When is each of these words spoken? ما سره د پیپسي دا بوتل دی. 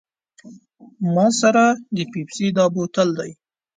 ما 1.13 1.27
سره 1.41 1.63
د 1.95 1.97
پیپسي 2.11 2.47
دا 2.57 2.65
بوتل 2.73 3.09
دی. 3.19 3.31